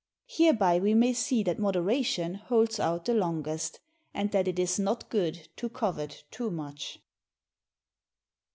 [0.25, 3.79] Hereby we may see that moderation holds out the longest,
[4.15, 6.99] and that it is not good to covet too much.